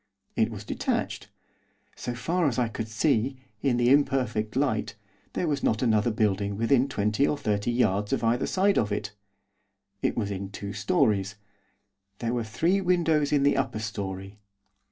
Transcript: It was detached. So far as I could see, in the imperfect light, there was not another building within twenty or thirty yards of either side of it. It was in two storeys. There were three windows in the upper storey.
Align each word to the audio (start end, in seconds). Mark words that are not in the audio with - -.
It 0.35 0.49
was 0.49 0.63
detached. 0.63 1.27
So 1.95 2.15
far 2.15 2.47
as 2.47 2.57
I 2.57 2.69
could 2.69 2.87
see, 2.87 3.37
in 3.61 3.77
the 3.77 3.91
imperfect 3.91 4.55
light, 4.55 4.95
there 5.33 5.47
was 5.47 5.61
not 5.61 5.83
another 5.83 6.09
building 6.09 6.57
within 6.57 6.87
twenty 6.89 7.27
or 7.27 7.37
thirty 7.37 7.69
yards 7.71 8.11
of 8.11 8.23
either 8.23 8.47
side 8.47 8.79
of 8.79 8.91
it. 8.91 9.11
It 10.01 10.17
was 10.17 10.31
in 10.31 10.49
two 10.49 10.73
storeys. 10.73 11.35
There 12.17 12.33
were 12.33 12.43
three 12.43 12.81
windows 12.81 13.31
in 13.31 13.43
the 13.43 13.55
upper 13.55 13.77
storey. 13.77 14.39